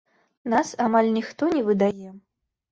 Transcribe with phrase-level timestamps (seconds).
[0.53, 2.09] Нас амаль ніхто не выдае.